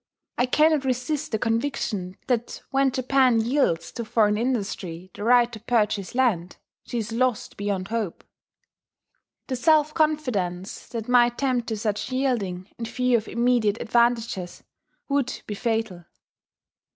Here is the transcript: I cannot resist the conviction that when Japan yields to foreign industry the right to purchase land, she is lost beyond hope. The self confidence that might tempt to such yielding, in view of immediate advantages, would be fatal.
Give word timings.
I 0.39 0.47
cannot 0.47 0.83
resist 0.83 1.31
the 1.31 1.37
conviction 1.37 2.17
that 2.25 2.63
when 2.71 2.89
Japan 2.91 3.39
yields 3.39 3.91
to 3.91 4.03
foreign 4.03 4.35
industry 4.35 5.11
the 5.13 5.23
right 5.23 5.51
to 5.51 5.59
purchase 5.59 6.15
land, 6.15 6.57
she 6.87 6.97
is 6.97 7.11
lost 7.11 7.55
beyond 7.55 7.89
hope. 7.89 8.23
The 9.45 9.55
self 9.55 9.93
confidence 9.93 10.87
that 10.87 11.07
might 11.07 11.37
tempt 11.37 11.67
to 11.67 11.77
such 11.77 12.11
yielding, 12.11 12.67
in 12.79 12.85
view 12.85 13.15
of 13.15 13.27
immediate 13.27 13.79
advantages, 13.79 14.63
would 15.07 15.43
be 15.45 15.53
fatal. 15.53 16.05